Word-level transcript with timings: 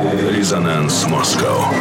Резонанс 0.00 1.08
Москва. 1.08 1.74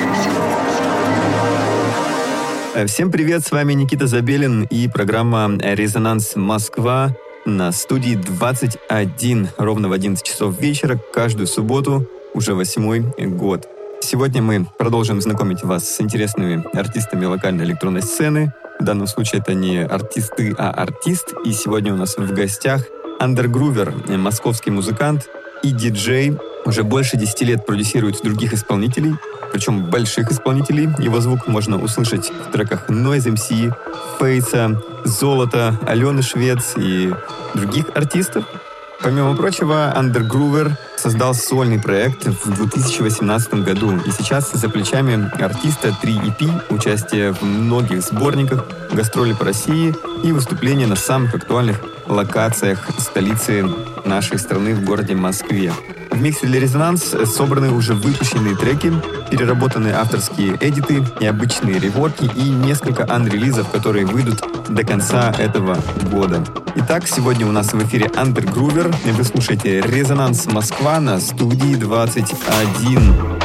Всем 2.88 3.12
привет, 3.12 3.46
с 3.46 3.52
вами 3.52 3.74
Никита 3.74 4.08
Забелин 4.08 4.64
и 4.64 4.88
программа 4.88 5.56
«Резонанс 5.62 6.36
Москва» 6.36 7.16
на 7.46 7.72
студии 7.72 8.16
21, 8.16 9.50
ровно 9.60 9.88
в 9.88 9.92
11 9.92 10.26
часов 10.26 10.60
вечера, 10.60 11.00
каждую 11.14 11.46
субботу, 11.46 12.10
уже 12.34 12.56
восьмой 12.56 13.02
год. 13.20 13.68
Сегодня 14.02 14.42
мы 14.42 14.66
продолжим 14.80 15.22
знакомить 15.22 15.64
вас 15.64 15.88
с 15.88 16.02
интересными 16.02 16.66
артистами 16.76 17.26
локальной 17.26 17.66
электронной 17.66 18.02
сцены. 18.02 18.52
В 18.80 18.84
данном 18.84 19.06
случае 19.06 19.42
это 19.42 19.54
не 19.54 19.86
артисты, 19.86 20.56
а 20.58 20.72
артист. 20.72 21.34
И 21.46 21.52
сегодня 21.52 21.94
у 21.94 21.98
нас 21.98 22.18
в 22.18 22.34
гостях 22.34 22.82
Андергрувер, 23.20 23.94
московский 24.18 24.72
музыкант 24.72 25.30
и 25.62 25.70
диджей. 25.70 26.36
Уже 26.68 26.84
больше 26.84 27.16
10 27.16 27.42
лет 27.44 27.66
продюсирует 27.66 28.22
других 28.22 28.52
исполнителей, 28.52 29.16
причем 29.54 29.86
больших 29.86 30.30
исполнителей. 30.34 30.90
Его 31.00 31.22
звук 31.22 31.48
можно 31.48 31.82
услышать 31.82 32.30
в 32.30 32.52
треках 32.52 32.90
Noise 32.90 33.36
MC, 33.36 33.74
Фейса, 34.20 34.82
Золото, 35.06 35.80
Алены 35.88 36.22
Швец 36.22 36.74
и 36.76 37.14
других 37.54 37.86
артистов. 37.96 38.44
Помимо 39.02 39.34
прочего, 39.38 39.94
Undergroover 39.96 40.74
создал 40.98 41.34
сольный 41.34 41.80
проект 41.80 42.26
в 42.26 42.54
2018 42.54 43.54
году, 43.64 43.98
и 44.06 44.12
сейчас 44.12 44.52
за 44.52 44.68
плечами 44.68 45.32
артиста 45.42 45.96
3 46.02 46.16
EP, 46.16 46.64
участие 46.70 47.32
в 47.32 47.44
многих 47.44 48.02
сборниках, 48.02 48.66
гастроли 48.92 49.32
по 49.32 49.46
России 49.46 49.96
и 50.22 50.34
выступления 50.34 50.88
на 50.88 50.98
самых 50.98 51.34
актуальных 51.34 51.80
локациях 52.08 52.90
столицы 52.98 53.66
нашей 54.04 54.38
страны 54.38 54.76
в 54.76 54.84
городе 54.84 55.16
Москве. 55.16 55.72
В 56.18 56.22
миксе 56.22 56.48
для 56.48 56.60
«Резонанс» 56.60 57.16
собраны 57.26 57.70
уже 57.70 57.94
выпущенные 57.94 58.56
треки, 58.56 58.92
переработанные 59.30 59.94
авторские 59.94 60.58
эдиты, 60.60 61.06
необычные 61.22 61.78
реворки 61.78 62.28
и 62.36 62.50
несколько 62.50 63.06
анрелизов, 63.08 63.70
которые 63.70 64.08
выйдут 64.08 64.44
до 64.68 64.84
конца 64.84 65.32
этого 65.38 65.78
года. 66.12 66.44
Итак, 66.74 67.08
сегодня 67.08 67.46
у 67.46 67.52
нас 67.52 67.72
в 67.72 67.86
эфире 67.86 68.10
Андергрувер. 68.16 68.92
Вы 69.06 69.24
слушаете 69.24 69.80
«Резонанс 69.82 70.48
Москва» 70.48 71.00
на 71.00 71.20
студии 71.20 71.76
21. 71.76 73.37